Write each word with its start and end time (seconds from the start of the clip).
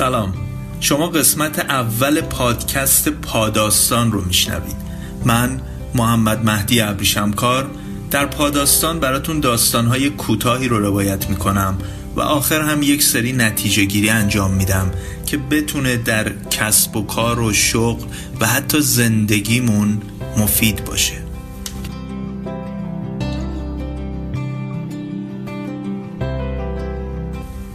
سلام. 0.00 0.34
شما 0.80 1.06
قسمت 1.06 1.58
اول 1.58 2.20
پادکست 2.20 3.08
پاداستان 3.08 4.12
رو 4.12 4.24
میشنوید. 4.24 4.76
من 5.24 5.60
محمد 5.94 6.44
مهدی 6.44 6.80
ابریشمکار 6.80 7.70
در 8.10 8.26
پاداستان 8.26 9.00
براتون 9.00 9.40
داستانهای 9.40 10.10
کوتاهی 10.10 10.68
رو 10.68 10.78
روایت 10.78 11.30
می‌کنم 11.30 11.78
و 12.16 12.20
آخر 12.20 12.60
هم 12.60 12.82
یک 12.82 13.02
سری 13.02 13.32
نتیجه 13.32 13.84
گیری 13.84 14.10
انجام 14.10 14.54
میدم 14.54 14.90
که 15.26 15.36
بتونه 15.36 15.96
در 15.96 16.32
کسب 16.50 16.96
و 16.96 17.06
کار 17.06 17.40
و 17.40 17.52
شغل 17.52 18.04
و 18.40 18.46
حتی 18.46 18.80
زندگیمون 18.80 20.02
مفید 20.36 20.84
باشه. 20.84 21.19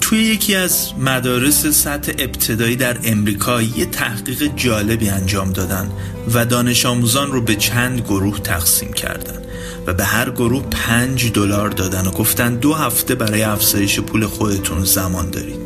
توی 0.05 0.23
یکی 0.23 0.55
از 0.55 0.93
مدارس 0.97 1.65
سطح 1.65 2.11
ابتدایی 2.19 2.75
در 2.75 2.97
امریکا 3.03 3.61
یه 3.61 3.85
تحقیق 3.85 4.55
جالبی 4.55 5.09
انجام 5.09 5.53
دادن 5.53 5.91
و 6.33 6.45
دانش 6.45 6.85
آموزان 6.85 7.31
رو 7.31 7.41
به 7.41 7.55
چند 7.55 8.01
گروه 8.01 8.39
تقسیم 8.39 8.93
کردن 8.93 9.41
و 9.87 9.93
به 9.93 10.03
هر 10.03 10.29
گروه 10.29 10.63
پنج 10.71 11.31
دلار 11.31 11.69
دادن 11.69 12.07
و 12.07 12.11
گفتن 12.11 12.55
دو 12.55 12.73
هفته 12.73 13.15
برای 13.15 13.43
افزایش 13.43 13.99
پول 13.99 14.25
خودتون 14.25 14.83
زمان 14.83 15.29
دارید. 15.29 15.59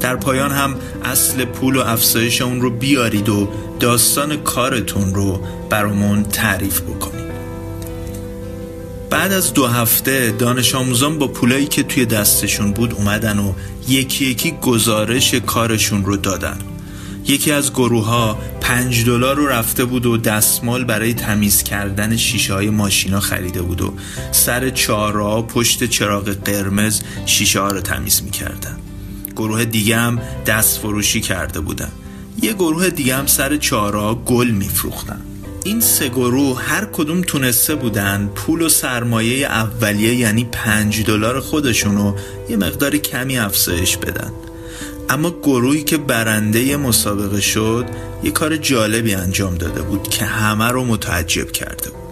در 0.00 0.16
پایان 0.16 0.52
هم 0.52 0.74
اصل 1.04 1.44
پول 1.44 1.76
و 1.76 1.80
افزایش 1.80 2.42
اون 2.42 2.60
رو 2.60 2.70
بیارید 2.70 3.28
و 3.28 3.48
داستان 3.80 4.36
کارتون 4.36 5.14
رو 5.14 5.40
برامون 5.70 6.22
تعریف 6.22 6.80
بکنید. 6.80 7.25
بعد 9.16 9.32
از 9.32 9.54
دو 9.54 9.66
هفته 9.66 10.30
دانش 10.38 10.74
آموزان 10.74 11.18
با 11.18 11.28
پولایی 11.28 11.66
که 11.66 11.82
توی 11.82 12.06
دستشون 12.06 12.72
بود 12.72 12.92
اومدن 12.92 13.38
و 13.38 13.52
یکی 13.88 14.24
یکی 14.24 14.50
گزارش 14.50 15.34
کارشون 15.34 16.04
رو 16.04 16.16
دادن. 16.16 16.58
یکی 17.24 17.52
از 17.52 17.72
گروه 17.72 18.06
ها 18.06 18.38
پنج 18.60 19.04
دلار 19.04 19.36
رو 19.36 19.46
رفته 19.46 19.84
بود 19.84 20.06
و 20.06 20.16
دستمال 20.16 20.84
برای 20.84 21.14
تمیز 21.14 21.62
کردن 21.62 22.16
شیشه 22.16 22.54
های 22.54 22.70
ماشینا 22.70 23.20
خریده 23.20 23.62
بود 23.62 23.82
و 23.82 23.94
سر 24.32 24.70
چهارراه 24.70 25.46
پشت 25.46 25.84
چراغ 25.84 26.28
قرمز 26.28 27.00
شیشه 27.26 27.60
ها 27.60 27.68
رو 27.68 27.80
تمیز 27.80 28.22
می‌کردن. 28.22 28.76
گروه 29.36 29.64
دیگه 29.64 29.96
هم 29.96 30.20
دست 30.46 30.78
فروشی 30.78 31.20
کرده 31.20 31.60
بودن. 31.60 31.92
یه 32.42 32.52
گروه 32.52 32.90
دیگه 32.90 33.16
هم 33.16 33.26
سر 33.26 33.56
چهارراه 33.56 34.24
گل 34.24 34.50
میفروختن. 34.50 35.20
این 35.66 35.80
سه 35.80 36.08
گروه 36.08 36.62
هر 36.62 36.84
کدوم 36.84 37.22
تونسته 37.22 37.74
بودن 37.74 38.30
پول 38.34 38.62
و 38.62 38.68
سرمایه 38.68 39.46
اولیه 39.46 40.14
یعنی 40.14 40.48
پنج 40.52 41.04
دلار 41.04 41.40
خودشونو 41.40 42.14
یه 42.48 42.56
مقدار 42.56 42.96
کمی 42.96 43.38
افزایش 43.38 43.96
بدن. 43.96 44.32
اما 45.08 45.30
گروهی 45.30 45.84
که 45.84 45.96
برنده 45.96 46.76
مسابقه 46.76 47.40
شد 47.40 47.86
یه 48.22 48.30
کار 48.30 48.56
جالبی 48.56 49.14
انجام 49.14 49.54
داده 49.54 49.82
بود 49.82 50.08
که 50.08 50.24
همه 50.24 50.68
رو 50.68 50.84
متعجب 50.84 51.52
کرده 51.52 51.90
بود. 51.90 52.06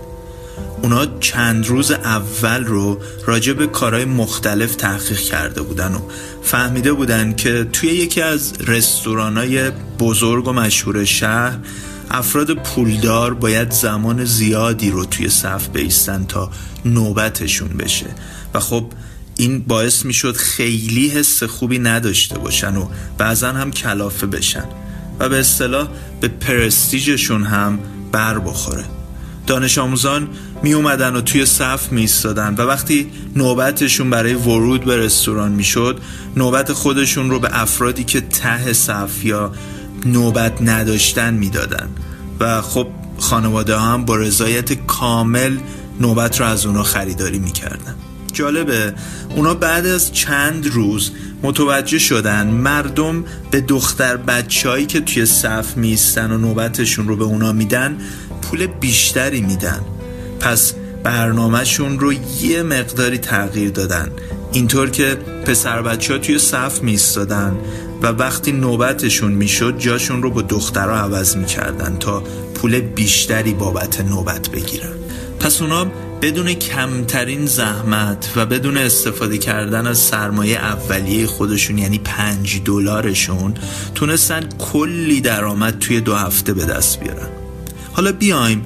اونا 0.83 1.07
چند 1.21 1.67
روز 1.67 1.91
اول 1.91 2.65
رو 2.65 2.99
راجع 3.27 3.53
به 3.53 3.67
کارهای 3.67 4.05
مختلف 4.05 4.75
تحقیق 4.75 5.19
کرده 5.19 5.63
بودن 5.63 5.95
و 5.95 5.99
فهمیده 6.43 6.93
بودن 6.93 7.35
که 7.35 7.67
توی 7.73 7.89
یکی 7.89 8.21
از 8.21 8.53
رستورانای 8.67 9.71
بزرگ 9.99 10.49
و 10.49 10.53
مشهور 10.53 11.05
شهر 11.05 11.59
افراد 12.15 12.55
پولدار 12.55 13.35
باید 13.35 13.71
زمان 13.71 14.25
زیادی 14.25 14.91
رو 14.91 15.05
توی 15.05 15.29
صف 15.29 15.69
بیستن 15.69 16.25
تا 16.25 16.51
نوبتشون 16.85 17.69
بشه. 17.69 18.07
و 18.55 18.61
خب 18.61 18.93
این 19.37 19.59
باعث 19.59 20.05
می‌شد 20.05 20.37
خیلی 20.37 21.09
حس 21.09 21.43
خوبی 21.43 21.79
نداشته 21.79 22.39
باشن 22.39 22.77
و 22.77 22.89
بعضا 23.19 23.53
هم 23.53 23.71
کلافه 23.71 24.27
بشن 24.27 24.65
و 25.19 25.29
به 25.29 25.41
اصطلاح 25.41 25.89
به 26.21 26.29
پرستیجشون 26.29 27.45
هم 27.45 27.79
بر 28.13 28.39
بخوره. 28.39 28.85
دانش 29.47 29.79
آموزان 29.79 30.29
می 30.63 30.73
اومدن 30.73 31.17
و 31.17 31.21
توی 31.21 31.47
صف 31.47 31.93
می 31.93 32.01
ایستادن 32.01 32.55
و 32.59 32.63
وقتی 32.63 33.11
نوبتشون 33.37 34.11
برای 34.11 34.35
ورود 34.35 34.85
به 34.85 34.97
رستوران 34.97 35.53
می 35.53 35.65
شد 35.65 36.01
نوبت 36.37 36.73
خودشون 36.73 37.31
رو 37.31 37.39
به 37.41 37.49
افرادی 37.53 38.05
که 38.05 38.21
ته 38.21 38.73
صف 38.73 39.25
یا 39.25 39.53
نوبت 40.07 40.63
نداشتن 40.63 41.35
می‌دادن. 41.35 41.89
و 42.41 42.61
خب 42.61 42.87
خانواده 43.19 43.79
هم 43.79 44.05
با 44.05 44.17
رضایت 44.17 44.87
کامل 44.87 45.59
نوبت 46.01 46.41
رو 46.41 46.47
از 46.47 46.67
اونا 46.67 46.83
خریداری 46.83 47.39
می‌کردن. 47.39 47.95
جالبه. 48.33 48.95
اونا 49.37 49.55
بعد 49.55 49.87
از 49.87 50.13
چند 50.13 50.67
روز 50.67 51.11
متوجه 51.43 51.99
شدن 51.99 52.47
مردم 52.47 53.25
به 53.51 53.61
دختر 53.61 54.17
بچههایی 54.17 54.87
که 54.87 55.01
توی 55.01 55.27
صف 55.27 55.77
میستن 55.77 56.33
و 56.33 56.39
نوبتشون 56.39 57.09
رو 57.09 57.17
به 57.17 57.25
اونا 57.25 57.53
میدن 57.53 57.99
پول 58.43 58.67
بیشتری 58.67 59.41
میدن. 59.41 59.81
پس 60.41 60.75
برنامهشون 61.03 61.99
رو 61.99 62.13
یه 62.43 62.63
مقداری 62.63 63.19
تغییر 63.19 63.71
دادن. 63.71 64.09
اینطور 64.53 64.91
که 64.91 65.15
پسر 65.47 65.83
بچه 65.83 66.13
ها 66.13 66.19
توی 66.19 66.39
صف 66.39 66.83
میستادن 66.83 67.57
و 68.05 68.07
وقتی 68.07 68.53
نوبتشون 68.53 69.33
می‌شد 69.33 69.79
جاشون 69.79 70.23
رو 70.23 70.31
با 70.31 70.43
دخترها 70.43 70.97
عوض 70.97 71.37
می‌کردن 71.37 71.97
تا 71.97 72.21
پول 72.55 72.81
بیشتری 72.81 73.55
بابت 73.55 74.01
نوبت 74.01 74.49
بگیرن. 74.49 74.93
پس 75.41 75.63
اونا 75.63 75.87
بدون 76.23 76.55
کمترین 76.55 77.47
زحمت 77.47 78.33
و 78.37 78.47
بدون 78.47 78.77
استفاده 78.77 79.39
کردن 79.39 79.87
از 79.87 79.99
سرمایه 79.99 80.59
اولیه 80.59 81.27
خودشون 81.27 81.79
یعنی 81.79 81.99
پنج 81.99 82.61
دلارشون 82.65 83.55
تونستن 83.95 84.49
کلی 84.59 85.21
درآمد 85.21 85.79
توی 85.79 86.01
دو 86.01 86.15
هفته 86.15 86.55
به 86.55 86.65
دست 86.65 87.01
بیارن. 87.01 87.29
حالا 87.93 88.13
بیایم 88.13 88.63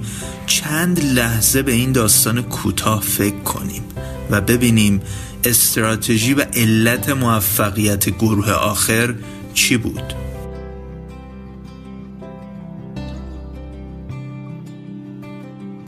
چند 0.47 1.04
لحظه 1.04 1.62
به 1.62 1.72
این 1.72 1.93
داستان 1.93 2.43
کوتاه 2.43 3.03
فکر 3.03 3.38
کنیم 3.38 3.82
و 4.31 4.41
ببینیم 4.41 5.03
استراتژی 5.44 6.34
و 6.34 6.44
علت 6.54 7.09
موفقیت 7.09 8.09
گروه 8.09 8.53
آخر 8.53 9.15
چی 9.54 9.76
بود؟ 9.76 10.15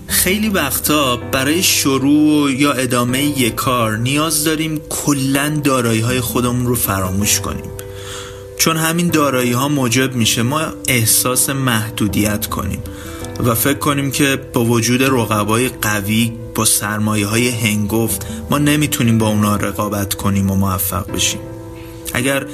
خیلی 0.07 0.49
وقتا 0.49 1.17
برای 1.17 1.63
شروع 1.63 2.53
یا 2.53 2.73
ادامه 2.73 3.23
یک 3.25 3.55
کار 3.55 3.97
نیاز 3.97 4.45
داریم 4.45 4.81
کلا 4.89 5.61
دارایی 5.65 6.01
های 6.01 6.21
خودمون 6.21 6.67
رو 6.67 6.75
فراموش 6.75 7.41
کنیم 7.41 7.71
چون 8.59 8.77
همین 8.77 9.09
دارایی 9.09 9.53
ها 9.53 9.69
موجب 9.69 10.15
میشه 10.15 10.43
ما 10.43 10.61
احساس 10.89 11.51
محدودیت 11.51 12.47
کنیم 12.47 12.83
و 13.45 13.55
فکر 13.55 13.79
کنیم 13.79 14.11
که 14.11 14.37
با 14.53 14.65
وجود 14.65 15.03
رقبای 15.03 15.69
قوی 15.69 16.33
با 16.61 16.65
سرمایه 16.65 17.27
های 17.27 17.49
هنگفت 17.49 18.27
ما 18.51 18.59
نمی‌تونیم 18.59 19.19
با 19.19 19.29
اونا 19.29 19.57
رقابت 19.57 20.15
کنیم 20.15 20.51
و 20.51 20.57
موفق 20.57 21.13
بشیم. 21.13 21.41
اگر 22.15 22.47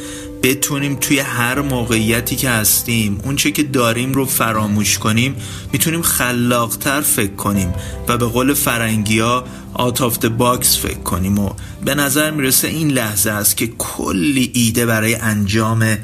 بتونیم 0.42 0.96
توی 0.96 1.18
هر 1.18 1.60
موقعیتی 1.60 2.36
که 2.36 2.50
هستیم 2.50 3.20
اونچه 3.24 3.50
که 3.50 3.62
داریم 3.62 4.12
رو 4.12 4.24
فراموش 4.24 4.98
کنیم 4.98 5.36
می‌تونیم 5.72 6.02
خلاقتر 6.02 7.00
فکر 7.00 7.34
کنیم 7.34 7.74
و 8.08 8.16
به 8.16 8.26
قول 8.26 8.54
فرنگی 8.54 9.18
ها 9.18 9.44
out 9.74 9.94
of 9.94 10.07
the 10.07 10.26
box 10.26 10.78
فکر 10.78 10.98
کنیم 10.98 11.38
و 11.38 11.50
به 11.84 11.94
نظر 11.94 12.30
می‌رسه 12.30 12.68
این 12.68 12.90
لحظه 12.90 13.30
است 13.30 13.56
که 13.56 13.66
کلی 13.66 14.50
ایده 14.54 14.86
برای 14.86 15.14
انجام 15.14 15.96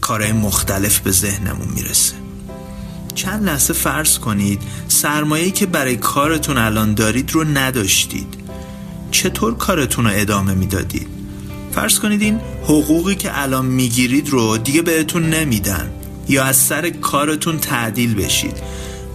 کارهای 0.00 0.32
مختلف 0.32 0.98
به 0.98 1.10
ذهنمون 1.10 1.68
می‌رسه. 1.74 2.17
چند 3.18 3.44
لحظه 3.44 3.72
فرض 3.72 4.18
کنید 4.18 4.62
سرمایه‌ای 4.88 5.50
که 5.50 5.66
برای 5.66 5.96
کارتون 5.96 6.56
الان 6.56 6.94
دارید 6.94 7.32
رو 7.32 7.44
نداشتید. 7.44 8.34
چطور 9.10 9.56
کارتون 9.56 10.04
رو 10.04 10.10
ادامه 10.14 10.54
می‌دادید؟ 10.54 11.08
فرض 11.72 11.98
کنید 11.98 12.22
این 12.22 12.40
حقوقی 12.64 13.14
که 13.14 13.42
الان 13.42 13.66
می‌گیرید 13.66 14.28
رو 14.28 14.58
دیگه 14.58 14.82
بهتون 14.82 15.30
نمیدن 15.30 15.90
یا 16.28 16.44
از 16.44 16.56
سر 16.56 16.90
کارتون 16.90 17.58
تعدیل 17.58 18.14
بشید. 18.14 18.56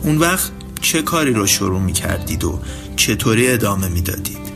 اون 0.03 0.17
وقت 0.17 0.51
چه 0.81 1.01
کاری 1.01 1.33
رو 1.33 1.47
شروع 1.47 1.81
می‌کردید 1.81 2.43
و 2.43 2.59
چطوری 2.95 3.47
ادامه 3.51 3.87
می‌دادید؟ 3.87 4.53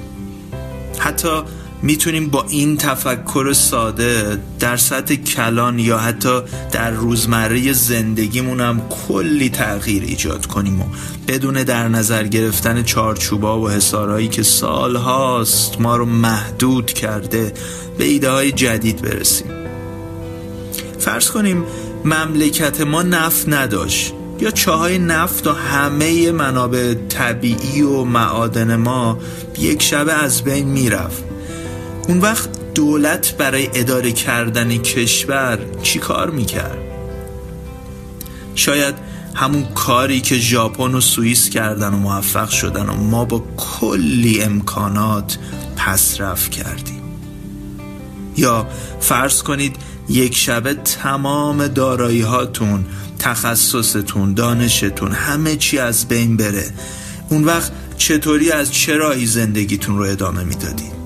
حتی 1.00 1.42
می‌تونیم 1.82 2.30
با 2.30 2.46
این 2.50 2.78
تفکر 2.78 3.54
ساده 3.54 4.38
در 4.60 4.78
سطح 4.78 5.16
کلان 5.16 5.80
یا 5.80 5.98
حتی 5.98 6.42
در 6.72 6.92
روزمره 6.92 7.74
زندگیمون 7.74 8.62
هم 8.62 8.82
کلی 8.90 9.50
تغییر 9.50 10.04
ایجاد 10.04 10.46
کنیم 10.46 10.82
و 10.82 10.86
بدون 11.28 11.64
در 11.64 11.88
نظر 11.88 12.24
گرفتن 12.24 12.84
چارچوبا 12.84 13.62
و 13.62 13.70
حسارهایی 13.70 14.28
که 14.28 14.44
سالهاست 14.44 15.82
ما 15.82 15.96
رو 15.96 16.06
محدود 16.06 16.94
کرده 16.94 17.54
به 17.98 18.04
ایده 18.06 18.30
های 18.30 18.52
جدید 18.52 19.02
برسیم. 19.02 19.48
فرض 21.00 21.32
کنیم 21.32 21.64
مملکت 22.06 22.82
ما 22.82 23.04
نفت 23.04 23.50
نداشت 23.50 24.14
یا 24.40 24.52
چاهای 24.52 25.00
نفت 25.00 25.48
و 25.48 25.52
همه 25.52 26.32
منابع 26.32 26.94
طبیعی 26.94 27.82
و 27.82 28.04
معادن 28.04 28.76
ما 28.76 29.18
یک 29.60 29.82
شب 29.82 30.08
از 30.24 30.44
بین 30.44 30.68
می‌رفت. 30.68 31.37
اون 32.08 32.20
وقت 32.20 32.50
دولت 32.74 33.38
برای 33.38 33.70
اداره 33.74 34.12
کردن 34.12 34.78
کشور 34.78 35.60
چی 35.84 36.00
کار 36.00 36.30
می‌کرد؟ 36.30 36.78
شاید 38.56 38.96
همون 39.36 39.64
کاری 39.64 40.22
که 40.22 40.36
ژاپن 40.36 40.96
و 40.96 41.02
سوئیس 41.02 41.50
کردن 41.50 41.94
و 41.94 41.98
موفق 41.98 42.50
شدن 42.50 42.90
و 42.90 42.94
ما 42.94 43.26
با 43.26 43.44
کلی 43.58 44.42
امکانات 44.42 45.38
پسرف 45.76 46.50
کردیم. 46.50 47.02
یا 48.38 48.68
فرض 49.00 49.44
کنید 49.44 49.76
یک 50.10 50.36
شبه 50.36 50.74
تمام 50.74 51.68
دارایی 51.68 52.22
هاتون 52.22 52.86
تخصصتون 53.20 54.34
دانشتون 54.34 55.12
همه 55.12 55.56
چی 55.56 55.80
از 55.80 56.08
بین 56.08 56.38
بره. 56.38 56.66
اون 57.30 57.44
وقت 57.44 57.72
چطوری 57.98 58.52
از 58.52 58.74
چه 58.74 58.96
راهی 58.96 59.26
زندگیتون 59.26 59.98
رو 59.98 60.04
ادامه 60.04 60.44
می‌دادید؟ 60.44 60.97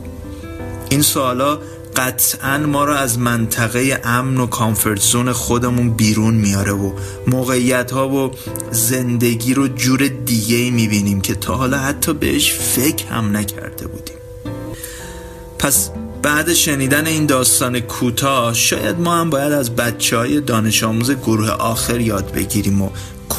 این 0.91 1.01
سوالا 1.01 1.59
قطعا 1.95 2.57
ما 2.57 2.85
رو 2.85 2.93
از 2.93 3.19
منطقه 3.19 4.01
امن 4.03 4.37
و 4.37 4.45
کامفورت 4.47 5.01
زون 5.01 5.31
خودمون 5.31 5.89
بیرون 5.89 6.33
میاره 6.33 6.71
و 6.71 6.91
موقعیت 7.27 7.91
ها 7.91 8.09
و 8.09 8.31
زندگی 8.71 9.53
رو 9.53 9.67
جور 9.67 10.07
دیگه 10.07 10.55
ای 10.55 10.71
می‌بینیم 10.71 11.21
که 11.21 11.35
تا 11.35 11.55
حالا 11.55 11.77
حتی 11.77 12.13
بهش 12.13 12.53
فکر 12.53 13.07
هم 13.07 13.37
نکرده 13.37 13.87
بودیم. 13.87 14.15
پس 15.59 15.89
بعد 16.21 16.53
شنیدن 16.53 17.07
این 17.07 17.25
داستان 17.25 17.79
کوتاه 17.79 18.53
شاید 18.53 18.99
ما 18.99 19.15
هم 19.15 19.29
باید 19.29 19.51
از 19.51 19.75
بچه 19.75 20.17
های 20.17 20.41
دانش 20.41 20.83
آموز 20.83 21.11
گروه 21.11 21.49
آخر 21.49 21.99
یاد 21.99 22.31
بگیریم 22.31 22.81
و 22.81 22.89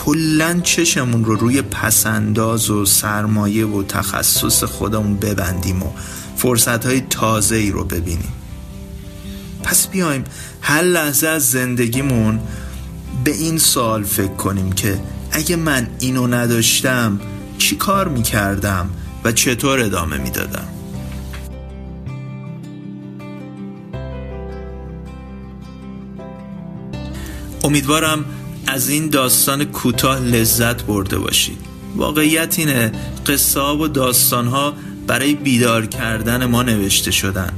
کلا 0.04 0.60
چشمون 0.60 1.24
رو 1.24 1.34
روی 1.34 1.62
پسنداز 1.62 2.70
و 2.70 2.84
سرمایه 2.84 3.66
و 3.66 3.82
تخصص 3.82 4.64
خودمون 4.64 5.16
ببندیم 5.16 5.82
و 5.82 5.90
فرصت 6.36 6.86
های 6.86 7.00
تازه 7.00 7.56
ای 7.56 7.70
رو 7.70 7.84
ببینیم. 7.84 8.32
پس 9.62 9.86
بیایم 9.88 10.24
هر 10.60 10.82
لحظه 10.82 11.26
از 11.28 11.50
زندگیمون 11.50 12.40
به 13.24 13.30
این 13.30 13.58
سوال 13.58 14.02
فکر 14.02 14.34
کنیم 14.34 14.72
که 14.72 15.00
اگه 15.30 15.56
من 15.56 15.86
اینو 15.98 16.26
نداشتم 16.26 17.20
چی 17.58 17.76
کار 17.76 18.08
می‌کردم 18.08 18.90
و 19.24 19.32
چطور 19.32 19.80
ادامه 19.80 20.16
می‌دادم؟ 20.16 20.68
امیدوارم 27.64 28.24
از 28.72 28.88
این 28.88 29.08
داستان 29.08 29.64
کوتاه 29.64 30.20
لذت 30.20 30.82
برده 30.82 31.18
باشید. 31.18 31.58
واقعیت 31.96 32.58
اینه 32.58 32.92
قصه 33.26 33.60
و 33.60 33.88
داستان 33.88 34.46
ها 34.46 34.74
برای 35.06 35.34
بیدار 35.34 35.86
کردن 35.86 36.44
ما 36.46 36.62
نوشته 36.62 37.10
شدن. 37.10 37.52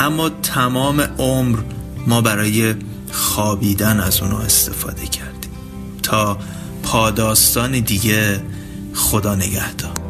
اما 0.00 0.28
تمام 0.28 1.00
عمر 1.00 1.58
ما 2.06 2.20
برای 2.20 2.74
خوابیدن 3.12 4.00
از 4.00 4.20
اونها 4.20 4.38
استفاده 4.38 5.06
کردیم. 5.06 5.50
تا 6.02 6.38
پاداستان 6.82 7.80
دیگه 7.80 8.42
خدا 8.94 9.34
نگهدار. 9.34 10.01